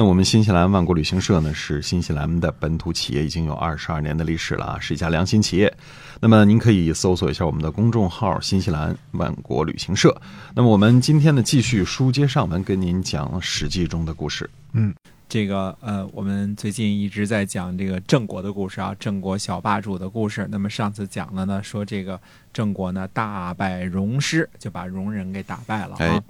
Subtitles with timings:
[0.00, 5.76] 那我们新西兰万国旅行社呢，是新西兰的本土企业，已经有二十二年的历史了啊，是一家良心企业。
[6.20, 10.16] 那么您可以搜索一下我们的公众号“新西兰万国旅行社”。
[10.54, 14.48] 那么我们今天呢，继续书接上文，跟您讲《史记》中的故事。
[14.72, 14.94] 嗯，
[15.28, 20.46] 这个呃，我们最近一直在讲这个郑国的故事啊，郑国小霸主的故事。
[20.48, 22.20] 那么上次讲了呢，说这个
[22.52, 26.22] 郑国呢大败戎师，就把戎人给打败了啊。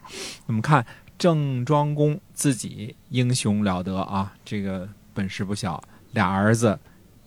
[0.47, 0.83] 我们看。
[1.19, 5.83] 郑庄公自己英雄了得啊，这个本事不小，
[6.13, 6.79] 俩儿子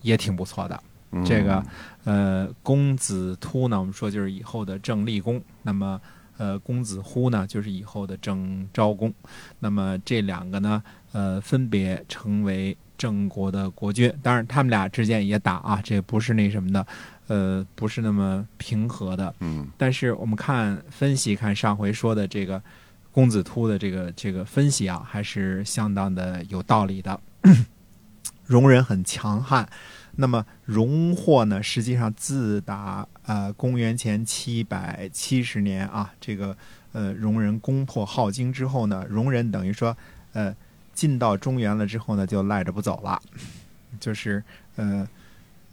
[0.02, 0.82] 也挺不错的。
[1.26, 1.62] 这个
[2.06, 6.00] 呃，公子突呢，我们说就是以后的郑立公；那么
[6.38, 9.14] 呃，公子忽呢，就是以后的郑昭公。
[9.60, 14.12] 那么这两个呢，呃，分别成为郑国的国君。
[14.24, 16.88] 当然，他们俩之间也打啊，这不是那什么的，
[17.28, 19.36] 呃，不是那么平和的。
[19.42, 19.68] 嗯。
[19.78, 22.64] 但是我们看分析，看上回说的这个。
[23.12, 27.20] 公子突的这个这个分析啊，还是相当的有道理的。
[28.48, 29.70] 戎人很强悍，
[30.18, 36.56] 那么荣获呢，实际上自打呃公元前七百七十年啊，这个
[36.92, 39.96] 呃戎人攻破镐京之后呢，戎人等于说
[40.34, 40.54] 呃
[40.94, 43.22] 进到中原了之后呢，就赖着不走了，
[44.02, 44.44] 就是
[44.76, 45.08] 呃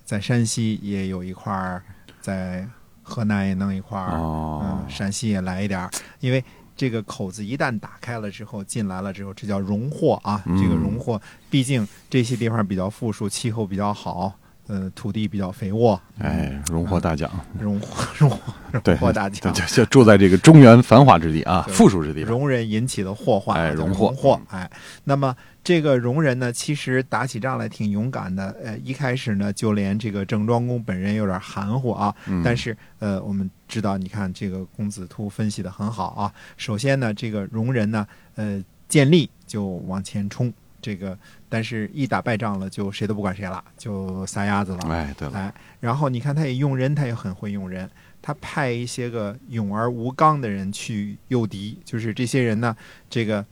[0.04, 1.82] 在山西也有一块儿，
[2.20, 2.64] 在
[3.02, 6.44] 河南也弄一块儿，嗯，陕西也来一点儿，因为。
[6.78, 10.40] 这个口子一旦打开了之后，进来了之后，这叫荣获啊！
[10.46, 14.32] 这个荣获，毕竟这些地方比较富庶，气候比较好，
[14.68, 16.00] 呃，土地比较肥沃。
[16.18, 18.38] 哎，荣获大奖，荣获 荣获
[18.84, 22.22] 荣获大奖，就就住在这个中原繁华之地啊，富庶之地。
[22.24, 24.70] 戎人引起的祸患，哎，荣获，哎，
[25.02, 25.34] 那么。
[25.64, 28.56] 这个戎人呢，其实打起仗来挺勇敢的。
[28.64, 32.14] 呃，一开始呢，就连这个郑庄公本人有点含糊啊。
[32.42, 36.32] 但是，呃，我们知道，你看这个公子突分析的很好啊。
[36.56, 38.06] 首先呢，这个戎人呢，
[38.36, 40.50] 呃，见利就往前冲。
[40.80, 41.18] 这个，
[41.48, 44.78] 但是一打败仗了，就谁都不管谁了，就撒丫子了。
[44.88, 45.38] 哎，对了。
[45.38, 47.88] 哎，然后你看，他也用人，他也很会用人。
[48.20, 52.76] 他派一些个勇而无刚的人去诱敌，就是这些人呢，
[53.08, 53.44] 这个。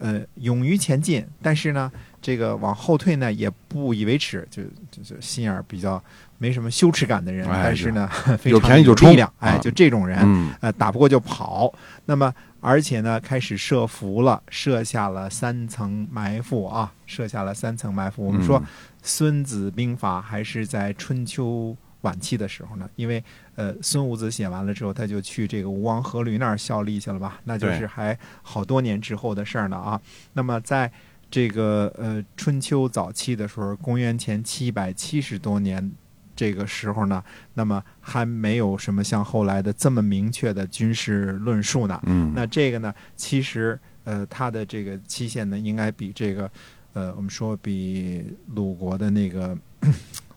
[0.00, 6.02] 呃，勇于前进，但是呢，这个往后退呢也不以为耻，就就就心眼比较
[6.38, 8.10] 没什么羞耻感的人，但是呢，
[8.44, 10.18] 有便宜就冲，哎，就这种人，
[10.60, 11.72] 呃，打不过就跑。
[12.06, 18.24] 那么，而且呢，开始设伏了，设下了三层埋伏啊，设下了三层埋伏。
[18.24, 18.58] 我们说
[19.02, 21.76] 《孙子兵法》还是在春秋。
[22.02, 23.22] 晚期的时候呢，因为
[23.54, 27.40] 呃孙武子写完了之后，他就去这个吴王阖闾那儿效力去了吧？
[27.44, 30.00] 那就是还好多年之后的事儿呢啊。
[30.32, 30.90] 那么在
[31.30, 35.92] 这个呃春秋早期的时候，公元前七百七十多年
[36.34, 37.22] 这个时候呢，
[37.54, 42.00] 那么还没有什么像后来的这么明确的军事论述呢。
[42.04, 42.32] 嗯。
[42.34, 46.50] 那这个呢，其实呃它的这个期限呢，应该比这个
[46.92, 49.56] 呃我们说比鲁国的那个。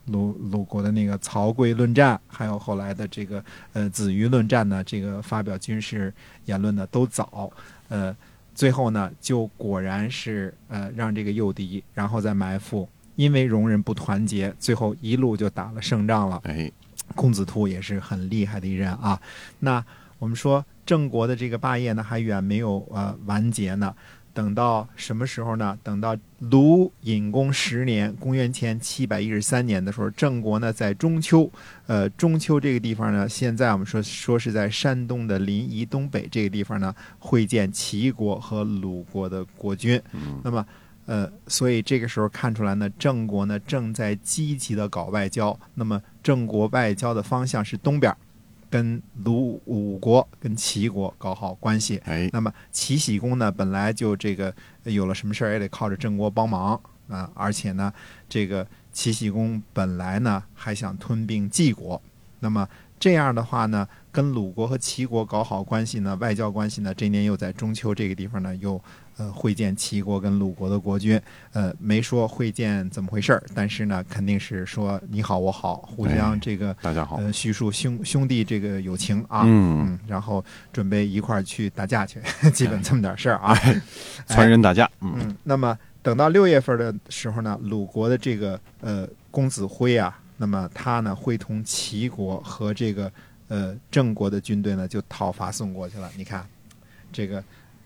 [0.09, 6.13] 鲁鲁国的那个曹刿论战，还有后来的这个呃子瑜论战呢，这个发表军事
[6.45, 7.51] 言论呢都早，
[7.89, 8.15] 呃，
[8.53, 16.41] 最后呢就果然是呃让这个诱敌，然后再埋伏，因为容人不团结，最后一路就打了胜仗了。
[16.43, 16.71] 哎，
[17.15, 19.19] 公子突也是很厉害的一人啊。
[19.59, 19.83] 那
[20.19, 23.93] 我们说郑国的这个霸业呢，还远没有呃完结呢。
[24.33, 25.79] 等到什么时候呢？
[25.81, 31.49] 等到鲁隐公十年，公元前七百一十三年的时候，郑国呢在中秋，
[31.87, 40.01] 呃，中秋这个地方呢，现在我们说说是在山东的临沂东北这个地方呢，会见齐国和鲁国的国君。
[40.43, 40.65] 那么，
[41.05, 45.57] 呃，所以这个时候看出来呢，郑国呢正在积极的搞外交。
[45.75, 48.15] 那么，郑国外交的方向是东边。
[48.67, 54.53] 跟鲁武国、跟齐国搞好关系，哎，那么齐僖公呢，本来就这个
[54.83, 57.93] 有了什么事儿也得靠着郑国帮忙啊，而且呢，
[58.27, 62.01] 这个齐僖公本来呢还想吞并晋国，
[62.41, 62.67] 那么
[62.99, 68.81] 这样的话呢，跟鲁国和齐国搞好关系呢，外交关系呢，这年又在中秋这个地方呢又。
[69.17, 71.19] 呃，会见齐国跟鲁国的国君，
[71.53, 82.19] 呃，没说会见怎么回事儿，但是呢，肯定是说你好我好，互相这个大家好，呃，叙述兄兄弟这个友情啊，嗯，然后准备一块儿去打架去，
[82.53, 83.57] 基本这么点事儿啊，
[84.27, 93.11] 传人打架，嗯，那么等到六月份的时候呢，鲁国的这个呃公子辉啊，那么他呢会同齐国和这个
[93.47, 96.09] 呃，郑国的军队呢就讨伐宋国去了。
[96.17, 96.45] 你看，
[97.11, 97.43] 这个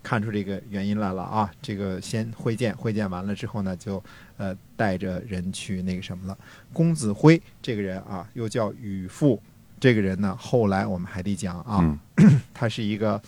[0.09, 1.51] 看出这个原因来了啊！
[1.61, 4.03] 这个先会见，会见完了之后呢，就
[4.37, 6.35] 呃带着人去那个什么了。
[6.73, 9.39] 公子辉这个人啊，又叫宇父，
[9.79, 13.21] 这个人呢，后来我们还得讲啊，嗯 他是一个。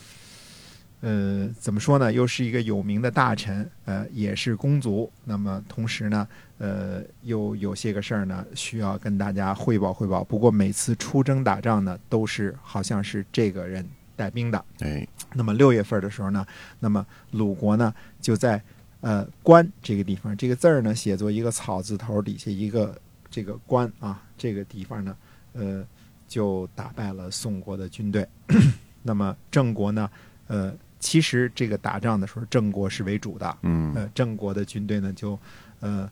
[1.03, 2.13] 呃，怎么说呢？
[2.13, 5.11] 又是一个有名的大臣，呃，也是公族。
[5.25, 6.27] 那么同时呢，
[6.59, 10.23] 呃，又有些个事儿呢，需要跟大家汇报汇报。
[10.23, 13.83] 不过每次出征打仗呢，都是好像是这个人
[14.15, 14.65] 带兵的。
[14.79, 16.45] 哎，那么六月份的时候呢，
[16.79, 18.61] 那么鲁国呢就在
[19.01, 22.99] 呃关这个地方，这个字儿呢写作一个草字头底下一个
[23.29, 25.15] 这个关啊，这个地方呢，
[25.53, 25.85] 呃，
[26.27, 28.27] 就打败了宋国的军队。
[29.03, 30.09] 那么郑国呢，
[30.47, 30.73] 呃。
[31.03, 33.57] 其实这个打仗的时候，郑国是为主的。
[33.63, 35.31] 嗯呃，郑国的军队呢，就
[35.79, 36.07] 呃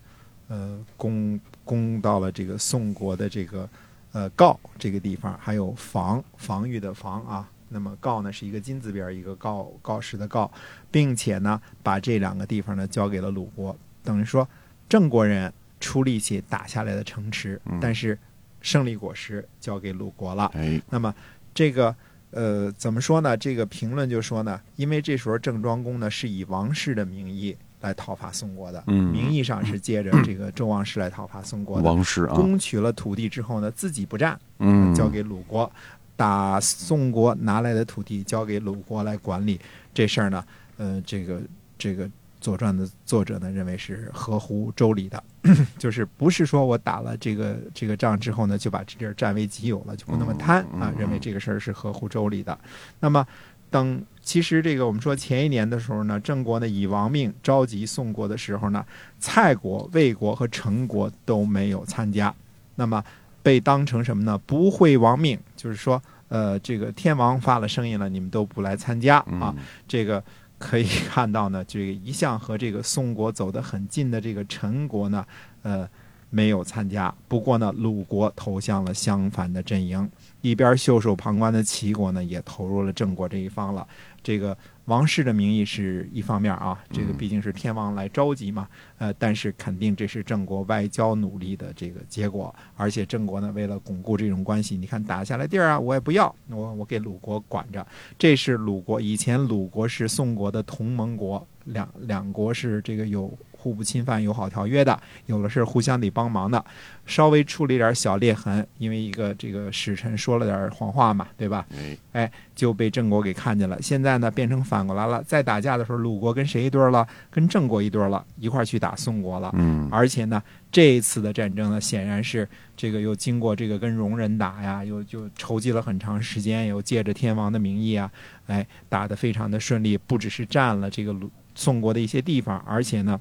[0.48, 3.70] 呃攻攻到了这个宋国的这个
[4.14, 7.48] 呃告这个地方，还有防防御的防啊。
[7.70, 10.50] 那么郜呢是一个金字边一个郜郜氏的郜，
[10.92, 14.48] 并且呢把这两个地方呢交给了鲁国，等于说
[14.88, 18.18] 郑国人出力气打下来的城池，嗯但是
[18.62, 20.52] 胜利果实交给鲁国了。
[20.54, 21.14] 哎，那么
[21.54, 21.96] 这个
[22.32, 23.36] 呃，怎么说呢？
[23.38, 31.84] 这个评论就说呢，因为这时候郑庄公呢是以王室的名义来讨伐宋国的，嗯名义上是借着这个周王室来讨伐宋国的。
[31.84, 35.72] 王室啊，攻取了土地之后呢，自己不占，嗯，交给鲁国，
[36.20, 39.58] 打宋国拿来的土地交给鲁国来管理。
[39.94, 40.44] 这事儿呢，
[40.76, 41.42] 呃，这个
[41.78, 42.06] 这个
[42.42, 45.24] 《左传》的作者呢认为是合乎周礼的，
[45.80, 52.60] 就是不是说我打了这个这个仗之后呢，就把这地儿占为己有了，就不那么贪啊认为这个事儿是合乎周礼的。
[53.00, 53.26] 那么。
[53.72, 58.84] 等其实这个我们说前一年的时候呢，郑国呢以亡命召集宋国的时候呢，
[59.20, 62.34] 蔡国、魏国和陈国都没有参加。
[62.74, 63.04] 那么
[63.50, 64.38] 被当成什么呢？
[64.46, 69.52] 不会亡命，就是说，呃，这个天王发了声音了，你们都不来参加啊。
[69.52, 69.56] 嗯
[69.88, 70.24] 这个
[70.60, 75.26] 可以看到呢，这个一向和这个宋国走得很近的这个陈国呢，
[75.64, 75.90] 呃，
[76.30, 77.14] 没有参加。
[77.28, 80.10] 不过呢，鲁国投向了相反的阵营，
[80.42, 83.88] 一边袖手旁观的齐国呢，也投入了郑国这一方了。
[84.22, 84.56] 这个
[84.86, 88.68] 王室的名义是一方面啊，这个嗯毕竟是天王来召集嘛，
[88.98, 92.54] 呃，但是肯定这是郑国外交努力的这个结果。
[92.76, 97.86] 而且郑国呢，为了巩固这种关系，你看打下来地儿啊，我也不要，我我给鲁国管着。
[98.18, 106.64] 这是鲁国以前鲁国是宋国的同盟国，两两国是这个有互不侵犯友好条约的，有的是互相得帮忙的。
[107.06, 111.66] 稍微出了一点小裂痕，因为一个这个使臣说了点谎话嘛，对吧？
[111.76, 113.82] 哎，哎，就被郑国给看见了。
[113.82, 115.24] 现在呢，变成反过来了。
[115.24, 117.06] 在打架的时候，鲁国跟谁一堆儿了？
[117.32, 119.50] 跟郑国一堆儿了，一块去打宋国了。
[119.56, 128.12] 嗯，而且呢，这一次的战争呢，显然是这个又经过这个跟戎人打呀，又就筹集了很长时间，又借着天王的名义啊，
[128.46, 129.98] 哎，打得非常的顺利。
[129.98, 133.20] 不只是占了这个鲁宋国的一些地方，而且呢，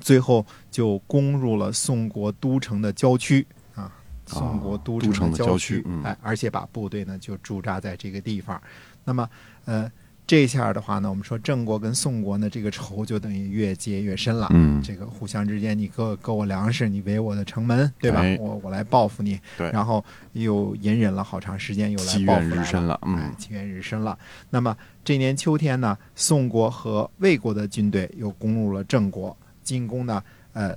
[0.00, 3.90] 最后就攻入了宋国都城的郊区啊，
[4.26, 8.60] 宋国都都城的郊郊区嗯哎，而且把部队呢就驻扎在这个地方。
[9.04, 9.28] 那么，
[9.64, 9.90] 呃。
[10.26, 14.48] 这下的话呢，我们说郑国跟宋国呢，这个仇就等于越结越深了。
[14.50, 18.20] 嗯这个互相之间，你割割我粮食，你围我的城门，对吧？
[18.20, 24.18] 哎我我来报复你，对然后又隐忍了好长时间，又来报复日深了，哎嗯，积怨日深了。
[24.50, 30.20] 那么这年秋天呢，宋国和魏国的军队又攻入了郑国，进攻呢，
[30.52, 30.76] 呃，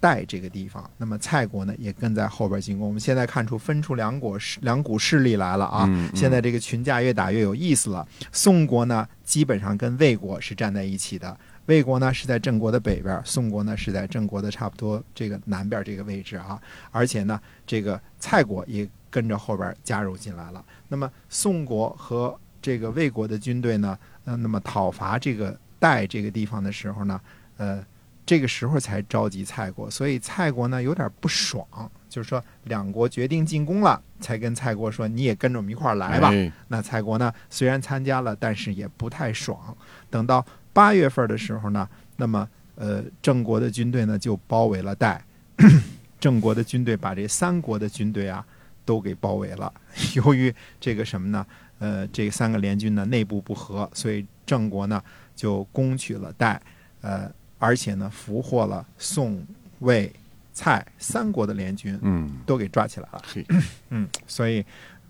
[0.00, 0.88] 代这个地方。
[0.96, 2.86] 那么蔡国呢，也跟在后边进攻。
[2.86, 5.84] 我们现在看出分出两股势两股势力来了啊！
[5.88, 8.06] 嗯嗯现在这个群架越打越有意思了。
[8.32, 11.36] 宋国呢，基本上跟魏国是站在一起的。
[11.66, 16.58] 魏国呢是在郑国的北边，宋国呢是在郑国的差不多这个南边这个位置啊。
[16.90, 20.64] 而且呢，这个蔡国也跟着后边加入进来了。
[20.88, 27.20] 那么宋国和这个魏国的军队呢，呃，那么讨伐这个代这个地方的时候呢，
[27.58, 27.84] 呃，
[28.28, 31.66] 这个时候才召集蔡国，所以蔡国呢有点不爽，
[32.10, 36.28] 就是说两国决定进攻了，才跟蔡国说你也跟着我们一块儿来吧。
[36.28, 39.74] 哎那蔡国呢虽然参加了，但是也不太爽。
[40.10, 40.44] 等到
[40.74, 45.24] 八月份的时候呢，那么呃郑国的军队呢就包围了代，
[46.20, 48.44] 郑国的军队把这三国的军队啊
[48.84, 49.72] 都给包围了。
[50.14, 51.46] 由于这个什么呢？
[51.78, 55.02] 呃，这三个联军呢内部不和，所以郑国呢
[55.34, 56.60] 就攻取了代，
[57.00, 59.44] 呃，而且呢俘获了宋、
[59.80, 60.12] 魏、
[60.52, 63.22] 蔡三国的联军，嗯，都给抓起来了。
[63.90, 64.64] 嗯，所以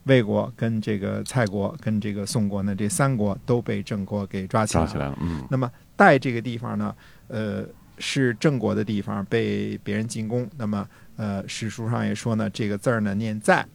[0.04, 4.86] 魏国跟这个蔡国跟这个宋国呢，这三国都被郑国给抓起来了。
[4.86, 6.94] 抓起来了，嗯，那么代这个地方呢，
[7.28, 7.64] 呃，
[7.98, 10.48] 是郑国的地方，被别人进攻。
[10.56, 13.66] 那么呃，史书上也说呢，这个字儿呢念在，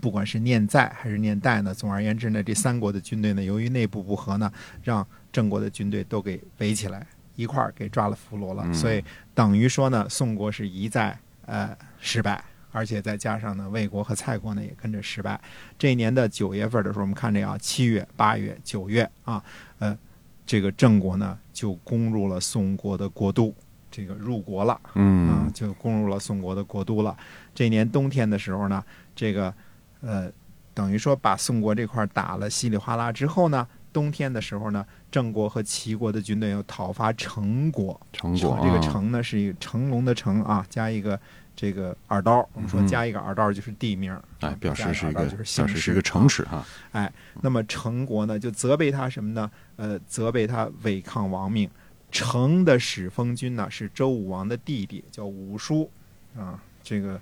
[0.00, 4.50] 不管是念在还是念代呢，总而言之呢，这三国的军队呢，由于内部不和呢，
[4.82, 8.62] 让郑国的军队都给围起来，一块儿给抓了俘虏了。
[8.66, 9.02] 嗯所以
[9.34, 15.40] 等于说呢，宋国是一再呃失败，而且再加上呢，魏国和蔡国呢也跟着失败。
[15.78, 19.42] 这一年的九月份的时候，我们看这个啊，七月、八月、九月啊，
[19.78, 19.96] 呃，
[20.44, 23.54] 这个郑国呢就攻入了宋国的国都，
[23.90, 24.72] 这个入国了。
[24.74, 27.16] 啊嗯，就攻入了宋国的国都了。
[27.54, 28.84] 这年冬天的时候呢，
[29.14, 29.52] 这个
[30.00, 30.30] 呃，
[30.74, 38.00] 等于说把宋国这块儿打了稀里哗啦之后呢，冬天的时候呢，郑国和齐国的军队要讨伐成国。
[38.12, 41.18] 成果这个啊成呢是一个成龙的成啊，加一个
[41.54, 42.48] 这个耳刀。
[42.54, 49.50] 我们说嗯加一个耳刀就是地名，哎，啊表示是一个就是姓氏表示是一个城啊池哈，那么成国呢，就责备他什么呢？
[49.76, 51.68] 呃，责备他违抗王命。
[52.10, 55.90] 成的始封君呢是周武王的弟弟，叫武叔
[56.36, 56.60] 啊。
[56.82, 57.18] 这个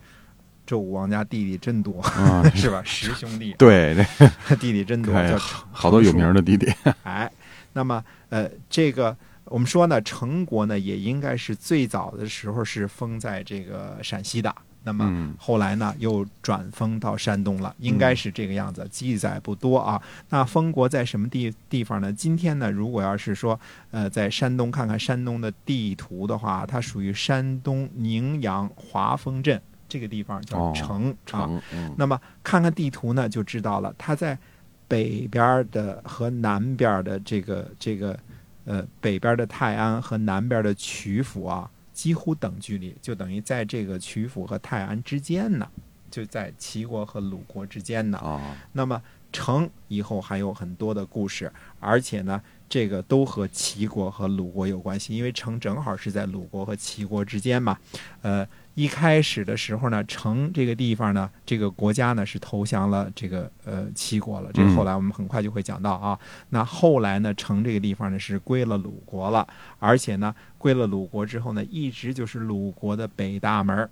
[0.70, 2.80] 周武王家弟弟真多，啊， 是吧？
[2.84, 4.06] 十兄弟， 对，
[4.48, 5.36] 这 弟弟真多，哎叫
[5.72, 6.72] 好多有名的弟弟，
[7.02, 7.28] 哎。
[7.72, 14.54] 那么呃，这个我们说呢，成国呢也应该是最早的时候是封在这个陕西的。
[14.84, 20.00] 那么嗯后来呢，又转封到山东了，应该是这个样子，记载不多啊。
[20.28, 22.12] 那封国在什么地地方呢？
[22.12, 23.58] 今天呢，如果要是说，
[23.90, 31.60] 呃，在山东看看山东的地图的话，它属于山东宁阳华丰镇这个地方叫哦城、啊。
[31.74, 34.38] 嗯那么看看地图呢，就知道了，它在
[34.88, 38.18] 北边的和南边的这个这个
[38.64, 45.68] 呃北边的泰安和南边的曲阜啊，几乎等距离，就等于在这个曲阜和泰安之间呢，
[46.10, 48.18] 就在齐国和鲁国之间呢。
[48.18, 49.00] 啊，那么
[49.32, 57.78] 城以后还有很多的故事，而且呢，这个都和齐国和鲁国有关系，因为城正好是在鲁国和齐国之间嘛。
[58.22, 58.44] 呃，
[58.80, 66.18] 一开始的时候呢，城这个地方呢，这个国家呢是投降了这个呃齐国了，这个后来我们很快就会讲到啊。
[66.48, 69.46] 那后来呢，城这个地方呢是归了鲁国了，
[69.78, 73.86] 而且呢，归了鲁国之后呢，一直就是鲁国的北大门。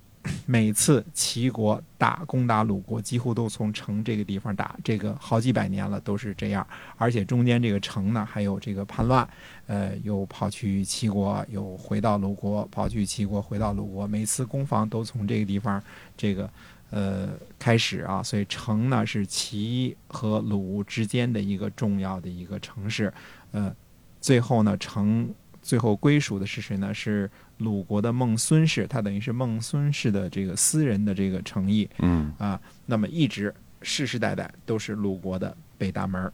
[0.45, 6.65] 每次齐国打攻打鲁国，几乎都从城这个地方打，这个好几百年了都是这样。
[6.97, 9.27] 而且中间这个城呢，还有这个叛乱，
[9.67, 15.81] 呃，又跑去齐国，又回到鲁国，跑去齐国，回到鲁国，每次攻防都从这个地方
[16.17, 16.49] 这个
[16.89, 18.21] 呃开始啊。
[18.21, 23.13] 所以城呢是齐和鲁之间的一个重要的一个城市，
[23.51, 23.73] 呃，
[24.19, 25.29] 最后呢城
[25.69, 26.91] 最后归属的是谁呢？
[26.91, 32.59] 是鲁国的孟孙氏，他等于是孟孙氏的这个私人的这个诚意嗯啊。
[32.87, 36.33] 那么一直世世代代都是鲁国的北大门儿。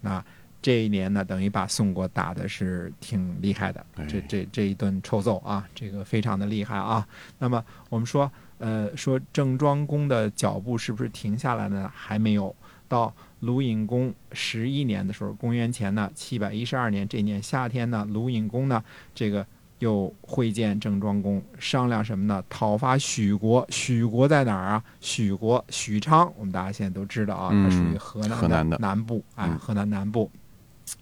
[0.00, 0.24] 那
[0.62, 7.04] 这一年呢，等于把宋国打的是挺厉害的，这哎这这一顿臭揍啊，这个非常的厉害啊。
[7.36, 11.92] 那么我们说，呃，说郑庄公的脚步是不是停下来了呢？
[11.92, 12.54] 还没有。
[12.88, 18.82] 到鲁隐公十一年的时候，公元前呢七百一十二年这年夏天呢，鲁隐公呢
[19.14, 19.46] 这个
[19.78, 22.42] 又会见郑庄公，商量什么呢？
[22.48, 23.64] 讨伐许国。
[23.70, 24.82] 许国在哪儿啊？
[25.00, 30.28] 许国许昌，我们大家现在都知道啊，它属于嗯河南的南部，哎，嗯河南南部。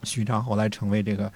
[0.03, 1.33] 许昌后来成为这个、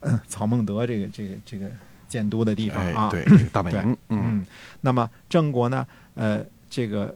[0.00, 1.68] 呃曹孟德这个这个这个
[2.06, 4.46] 建都的地方哎啊。，对，大本营，嗯嗯，
[4.80, 5.84] 那么郑国呢，
[6.14, 7.12] 呃，这个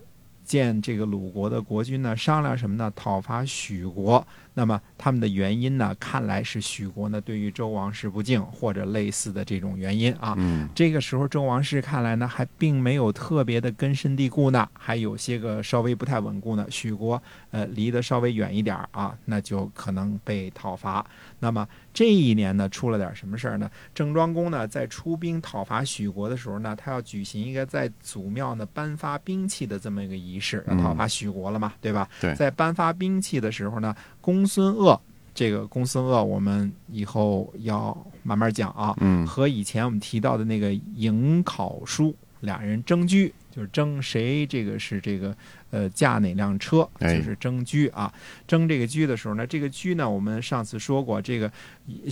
[0.51, 2.93] 见这个鲁国的国君呢，商量什么呢？
[2.97, 4.27] 讨伐许国。
[4.53, 10.35] 那么他们的原因呢，看来是许国呢对于周王室不敬，或者类似的这种原因啊。
[10.39, 16.67] 嗯这个时候，周王室看来呢，还并没有特别的根深蒂固呢，还有些个稍微不太稳固呢。
[16.69, 21.07] 许国呃离得稍微远一点啊，那就可能被讨伐。
[21.39, 23.71] 那么这一年呢，出了点什么事儿呢？
[23.95, 32.09] 郑庄公呢，在出兵讨伐许国的时候呢，他要举行一个在祖庙呢颁发兵器的这么一个仪式，要嗯讨伐许国了嘛，对吧？
[32.21, 35.01] 对在颁发兵器的时候呢，公孙鄂。
[35.33, 38.95] 这个公孙鄂，我们以后要慢慢讲啊。
[38.99, 45.37] 嗯和以前我们提到的那个颍考叔俩人争居，就是争谁这个是这个
[45.71, 48.13] 呃驾哪辆车，哎就是争驹啊。
[48.47, 51.51] 争这个驹的时候呢，这个驹呢，我们上次说过，这个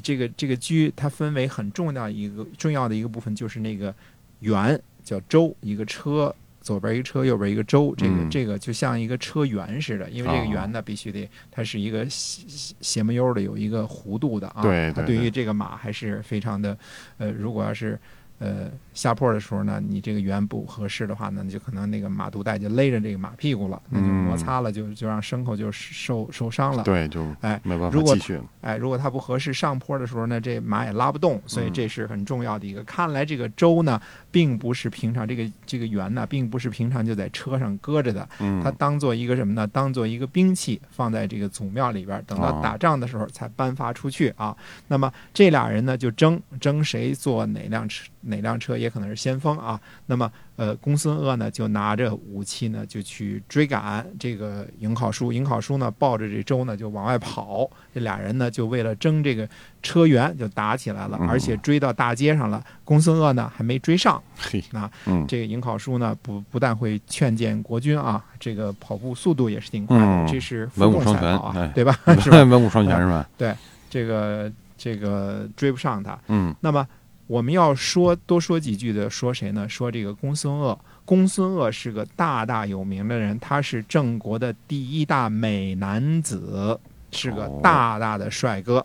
[0.03, 3.95] 这个这个驹它分为很重要一个重要的一个部分，就是那个
[4.41, 6.35] 圆叫周，一个车。
[6.61, 14.61] 左边一个车，右边一个周，这个、嗯这个就像一个车圆似的，因为这个哦辕呢必须得它是一个斜斜斜么悠的，有一个弧度的啊。
[14.61, 16.77] 对对对它对于这个马还是非常的，
[17.17, 17.99] 呃，如果要是
[18.39, 26.83] 呃下坡的时候呢，你这个圆不合适的话呢，就可能那个马肚带就勒着这个马屁股了，那就摩擦了，就就让牲口就受受伤了。
[26.83, 28.45] 对，就哎没办法如果继续了。
[28.61, 32.83] 哎，如果它不合适上坡的时候呢，这马也拉不动，所以这是很重要的一个。
[32.85, 39.67] 看来这个周呢，并不是平常这个这个圆呢，并不是平常就在车上搁着的，嗯，它当做一个什么呢？
[39.67, 44.57] 当做一个兵器放在这个祖庙里边儿，等到哦打仗的时候才颁发出去啊。
[44.87, 49.81] 那么这俩人呢就争争谁坐哪辆车，哪辆车也可能是先锋啊。
[50.07, 59.49] 那么呃，公孙鄂呢就拿着武器呢就去追赶这个颍考叔，颍考叔呢抱着这周呢就往外跑，这俩人呢就为了争这个
[59.89, 64.23] 车辕就打起来了，嗯而且追到大街上了，公孙鄂呢还没追上。
[64.37, 71.99] 嘿，啊，嗯，这个颍考叔呢，不不但会劝谏国君啊，这个跑步速度也是挺快这是文武双全啊，对吧？
[72.21, 72.37] 是吧？
[72.45, 73.27] 文武双全是吧？
[73.39, 73.55] 对
[73.89, 76.19] 这个这个追不上他。
[76.29, 76.87] 嗯那么
[77.27, 79.69] 我们要说多说几句的，说谁呢？
[79.69, 80.79] 说这个公孙鄂。
[81.05, 86.79] 公孙鄂是个大大有名的人，他是郑国的第一大美男子，
[87.13, 88.85] 是个哦大大的帅哥。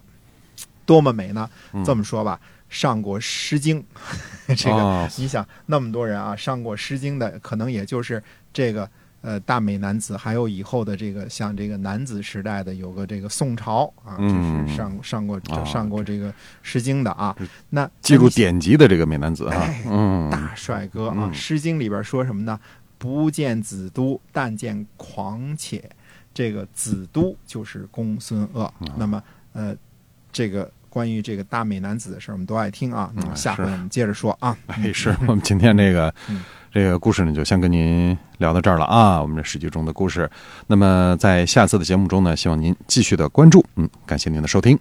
[0.85, 1.49] 多么美呢？
[1.73, 3.81] 嗯这么说吧，上过《诗经》，
[4.55, 8.21] 这个哦你想那么多人啊，上过《诗经》的，可能也就是
[8.51, 8.89] 这个
[9.21, 16.29] 呃大美男子，还有以后的这个像这个男子时代的有个这个宋朝啊，这嗯是上上过啊上过这个
[16.61, 17.47] 《诗经》的啊是。
[17.69, 22.59] 那记住典籍的这个美男子啊哎，嗯，大帅哥啊，嗯《诗经》里边说什么呢？
[22.97, 25.83] 不见子都，但见狂且。
[26.33, 28.73] 这个子都就是公孙鄂。
[28.79, 29.21] 嗯那么
[29.51, 29.75] 呃，
[30.33, 33.09] 这个关于这个大美男子的事儿，我们都爱听啊。
[33.15, 34.57] 那么嗯下回我们接着说啊。
[34.67, 39.21] 哎，是 我们今天这个嗯这个故事呢，就先跟您聊到这儿了啊。
[39.21, 40.29] 我们这史记中的故事，
[40.67, 43.63] 那么在下次的节目中呢，希望您继续的关注。
[43.75, 44.77] 嗯，感谢您的收听。